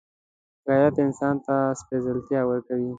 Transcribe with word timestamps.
غیرت 0.67 0.95
انسان 1.05 1.35
ته 1.45 1.55
سپېڅلتیا 1.79 2.41
ورکوي 2.45 2.89